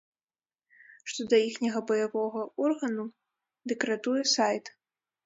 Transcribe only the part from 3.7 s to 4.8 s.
дык ратуе сайт.